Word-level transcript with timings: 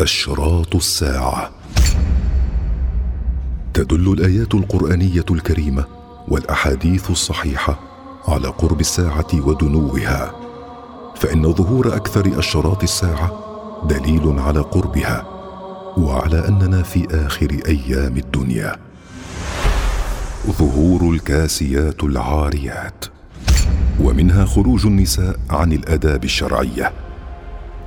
أشراط 0.00 0.76
الساعة. 0.76 1.50
تدل 3.74 4.12
الآيات 4.12 4.54
القرآنية 4.54 5.24
الكريمة 5.30 5.84
والأحاديث 6.28 7.10
الصحيحة 7.10 7.80
على 8.28 8.48
قرب 8.48 8.80
الساعة 8.80 9.26
ودنوها. 9.34 10.34
فإن 11.16 11.52
ظهور 11.52 11.96
أكثر 11.96 12.38
أشراط 12.38 12.82
الساعة 12.82 13.32
دليل 13.88 14.38
على 14.38 14.60
قربها 14.60 15.26
وعلى 15.96 16.48
أننا 16.48 16.82
في 16.82 17.06
آخر 17.10 17.60
أيام 17.66 18.16
الدنيا. 18.16 18.76
ظهور 20.46 21.14
الكاسيات 21.14 22.04
العاريات. 22.04 23.04
ومنها 24.00 24.44
خروج 24.44 24.86
النساء 24.86 25.40
عن 25.50 25.72
الآداب 25.72 26.24
الشرعية. 26.24 26.92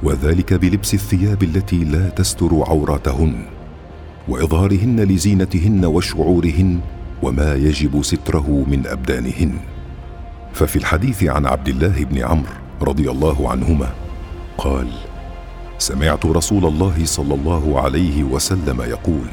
وذلك 0.04 0.54
بلبس 0.54 0.93
الثياب 0.93 1.43
التي 1.43 1.84
لا 1.84 2.09
تستر 2.09 2.63
عوراتهن 2.68 3.45
وإظهارهن 4.27 4.99
لزينتهن 4.99 5.85
وشعورهن 5.85 6.80
وما 7.23 7.55
يجب 7.55 8.02
ستره 8.03 8.66
من 8.67 8.88
أبدانهن. 8.88 9.53
ففي 10.53 10.75
الحديث 10.75 11.23
عن 11.23 11.45
عبد 11.45 11.67
الله 11.67 12.03
بن 12.03 12.17
عمرو 12.17 12.53
رضي 12.81 13.12
الله 13.12 13.49
عنهما 13.49 13.89
قال 14.58 14.88
سمعت 15.77 16.25
رسول 16.25 16.66
الله 16.66 17.05
صلى 17.05 17.34
الله 17.34 17.81
عليه 17.81 18.23
وسلم 18.23 18.81
يقول 18.81 19.27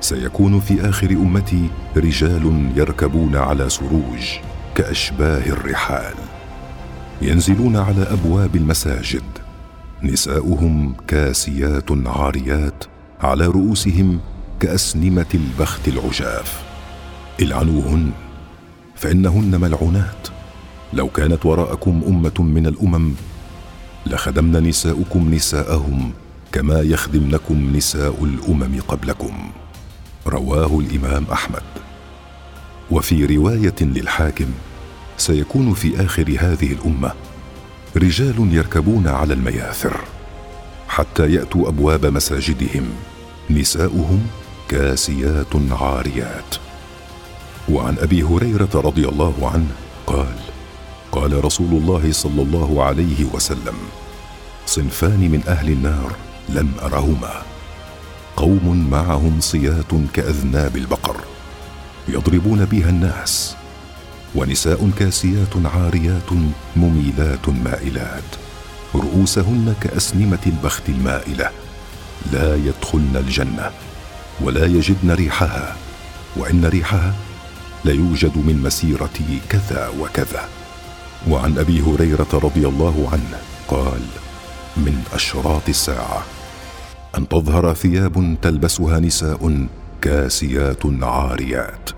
سيكون 0.00 0.60
في 0.60 0.88
آخر 0.88 1.10
أمتي 1.10 1.68
رجال 1.96 2.72
يركبون 2.76 3.36
على 3.36 3.68
سروج 3.68 4.38
كأشباه 4.74 5.46
الرحال 5.46 6.14
ينزلون 7.22 7.76
على 7.76 8.02
أبواب 8.02 8.56
المساجد 8.56 9.22
نساؤهم 10.02 10.94
كاسيات 11.08 12.06
عاريات 12.06 12.84
على 13.20 13.46
رؤوسهم 13.46 14.20
كأسنمة 14.60 15.26
البخت 15.34 15.88
العجاف. 15.88 16.62
العنوهن 17.40 18.10
فإنهن 18.96 19.60
ملعونات. 19.60 20.28
لو 20.92 21.08
كانت 21.08 21.46
وراءكم 21.46 22.02
أمة 22.06 22.34
من 22.38 22.66
الأمم 22.66 23.14
لخدمن 24.06 24.68
نساؤكم 24.68 25.34
نساءهم 25.34 26.12
كما 26.52 26.80
يخدمنكم 26.80 27.76
نساء 27.76 28.24
الأمم 28.24 28.80
قبلكم. 28.88 29.50
رواه 30.26 30.78
الإمام 30.80 31.24
أحمد. 31.32 31.62
وفي 32.90 33.36
رواية 33.36 33.74
للحاكم 33.80 34.46
سيكون 35.16 35.74
في 35.74 36.04
آخر 36.04 36.36
هذه 36.40 36.72
الأمة 36.72 37.12
رجال 37.96 38.54
يركبون 38.54 39.08
على 39.08 39.34
المياثر 39.34 40.00
حتى 40.88 41.34
يأتوا 41.34 41.68
أبواب 41.68 42.06
مساجدهم. 42.06 42.88
نساؤهم 43.50 44.26
كاسيات 44.68 45.54
عاريات. 45.70 46.54
وعن 47.68 47.98
أبي 47.98 48.22
هريرة 48.22 48.68
رضي 48.74 49.08
الله 49.08 49.50
عنه 49.54 49.66
قال 50.06 50.34
قال 51.12 51.44
رسول 51.44 51.72
الله 51.72 52.12
صلى 52.12 52.42
الله 52.42 52.84
عليه 52.84 53.24
وسلم 53.24 53.74
صنفان 54.66 55.20
من 55.20 55.42
أهل 55.48 55.68
النار 55.68 56.12
لم 56.48 56.72
أرهما. 56.82 57.42
قوم 58.36 58.90
معهم 58.90 59.40
صيات 59.40 59.92
كأذناب 60.14 60.76
البقر 60.76 61.16
يضربون 62.08 62.64
بها 62.64 62.88
الناس. 62.90 63.59
ونساء 64.34 64.90
كاسيات 64.98 65.54
عاريات 65.74 66.30
مميلات 66.76 67.48
مائلات. 67.48 68.30
رؤوسهن 68.94 69.74
كأسنمة 69.80 70.38
البخت 70.46 70.88
المائلة. 70.88 71.50
لا 72.32 72.56
يدخلن 72.56 73.16
الجنة 73.16 73.70
ولا 74.40 74.66
يجدن 74.66 75.10
ريحها. 75.10 75.76
وإن 76.36 76.64
ريحها 76.64 77.14
ليوجد 77.84 78.36
من 78.38 78.62
مسيرة 78.62 79.18
كذا 79.48 79.88
وكذا. 80.00 80.48
وعن 81.28 81.58
أبي 81.58 81.80
هريرة 81.80 82.28
رضي 82.32 82.68
الله 82.68 83.08
عنه 83.12 83.38
قال 83.68 84.02
من 84.76 85.02
أشراط 85.12 85.68
الساعة. 85.68 86.22
أن 87.18 87.28
تظهر 87.28 87.74
ثياب 87.74 88.36
تلبسها 88.42 89.00
نساء 89.00 89.66
كاسيات 90.02 90.82
عاريات. 91.02 91.90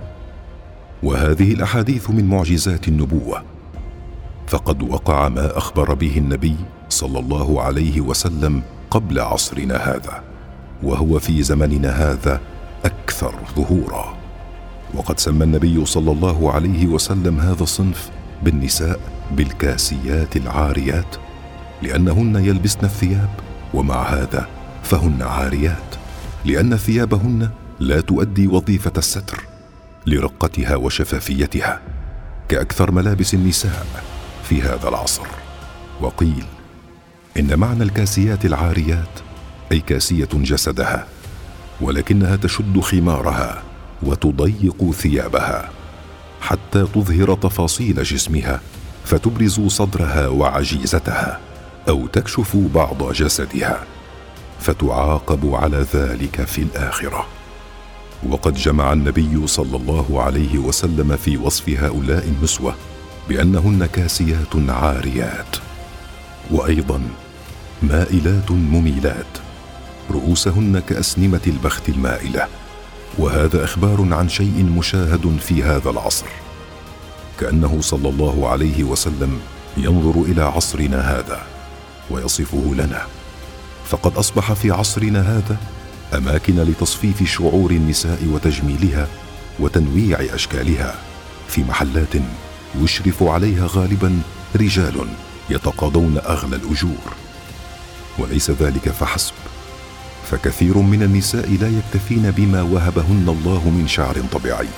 وهذه 1.03 1.53
الأحاديث 1.53 2.11
من 2.11 2.25
معجزات 2.25 2.89
النبوة. 2.89 3.43
فقد 4.47 4.83
وقع 4.83 5.29
ما 5.29 5.59
أخبر 5.59 5.95
به 5.95 6.19
النبي 6.19 6.57
صلى 6.89 7.19
الله 7.19 7.63
عليه 7.63 8.01
وسلم 8.01 8.63
قبل 8.91 9.21
عصرنا 9.21 9.77
هذا 9.77 10.23
وهو 10.83 11.19
في 11.19 11.43
زمننا 11.43 11.91
هذا 11.91 12.41
أكثر 12.85 13.35
ظهورا. 13.57 14.17
وقد 14.95 15.21
سمى 15.21 15.45
النبي 15.45 15.85
صلى 15.85 16.13
الله 16.13 16.53
عليه 16.53 16.87
وسلم 16.87 17.41
هذا 17.41 17.63
الصنف 17.63 18.11
بالنساء 18.43 19.01
بالكاسيات 19.31 20.37
العاريات 20.37 21.17
لأنهن 21.83 22.37
يلبسن 22.37 22.85
الثياب 22.85 23.31
ومع 23.75 24.03
هذا 24.03 24.49
فهن 24.83 25.23
عاريات 25.23 25.95
لأن 26.45 26.77
ثيابهن 26.77 27.51
لا 27.81 28.01
تؤدي 28.01 28.47
وظيفة 28.47 28.93
الستر. 28.99 29.52
لرقتها 30.07 30.77
وشفافيتها 30.77 31.81
كأكثر 32.49 32.91
ملابس 32.91 33.35
النساء 33.35 33.87
في 34.45 34.63
هذا 34.63 34.89
العصر. 34.89 35.27
وقيل 36.01 36.45
إن 37.39 37.59
معنى 37.59 37.83
الكاسيات 37.83 38.45
العاريات 38.45 39.21
أي 39.73 39.81
كاسية 39.81 40.29
جسدها 40.35 41.07
ولكنها 41.81 42.37
تشد 42.37 42.81
خمارها 42.81 43.63
وتضيق 44.03 44.91
ثيابها 44.91 45.71
حتى 46.41 46.87
تظهر 46.95 47.35
تفاصيل 47.35 48.03
جسمها 48.03 48.61
فتبرز 49.05 49.61
صدرها 49.61 50.29
وعجيزتها 50.29 51.41
أو 51.89 52.07
تكشف 52.07 52.57
بعض 52.57 53.13
جسدها 53.13 53.85
فتعاقب 54.61 55.55
على 55.55 55.87
ذلك 55.95 56.45
في 56.45 56.63
الآخرة. 56.63 57.27
وقد 58.29 58.55
جمع 58.55 58.93
النبي 58.93 59.47
صلى 59.47 59.77
الله 59.77 60.23
عليه 60.23 60.59
وسلم 60.59 61.17
في 61.17 61.37
وصف 61.37 61.69
هؤلاء 61.69 62.29
النسوة 62.29 62.75
بأنهن 63.29 63.87
كاسيات 63.87 64.57
عاريات 64.69 65.57
وأيضا 66.51 67.01
مائلات 67.83 68.51
مميلات 68.51 69.39
رؤوسهن 70.11 70.83
كأسنمة 70.89 71.41
البخت 71.47 71.89
المائلة 71.89 72.47
وهذا 73.19 73.65
إخبار 73.65 74.15
عن 74.15 74.29
شيء 74.29 74.65
مشاهد 74.79 75.37
في 75.41 75.63
هذا 75.63 75.91
العصر 75.91 76.27
كأنه 77.41 77.81
صلى 77.81 78.09
الله 78.09 78.49
عليه 78.49 78.85
وسلم 78.85 79.41
ينظر 79.77 80.23
إلى 80.23 80.43
عصرنا 80.43 81.19
هذا 81.19 81.41
ويصفه 82.11 82.75
لنا 82.75 83.03
فقد 83.87 84.17
أصبح 84.17 84.53
في 84.53 84.71
عصرنا 84.71 85.39
هذا 85.39 85.57
أماكن 86.15 86.57
لتصفيف 86.57 87.23
شعور 87.31 87.71
النساء 87.71 88.25
وتجميلها 88.27 89.09
وتنويع 89.61 90.19
أشكالها 90.35 90.95
في 91.49 91.65
محلات 91.65 92.15
يشرف 92.83 93.23
عليها 93.23 93.69
غالبا 93.71 94.21
رجال 94.57 95.07
يتقاضون 95.51 96.19
اغلى 96.19 96.57
الأجور. 96.57 97.13
وليس 98.19 98.51
ذلك 98.51 98.89
فحسب 98.89 99.35
فكثير 100.31 100.79
من 100.79 101.03
النساء 101.03 101.51
لا 101.61 101.69
يكتفين 101.69 102.31
بما 102.31 102.63
وهبهن 102.63 103.29
الله 103.29 103.71
من 103.71 103.89
شعر 103.89 104.17
طبيعي 104.33 104.69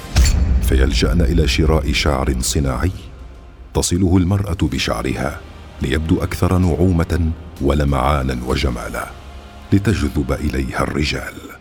فيلجأن 0.62 1.20
إلى 1.20 1.48
شراء 1.48 1.92
شعر 1.92 2.34
صناعي 2.40 2.90
تصله 3.74 4.16
المرأة 4.16 4.56
بشعرها 4.62 5.40
ليبدو 5.82 6.22
أكثر 6.22 6.58
نعومة 6.58 7.30
ولمعانا 7.60 8.38
وجمالا. 8.46 9.23
لتجذب 9.74 10.32
إليها 10.32 10.82
الرجال. 10.82 11.53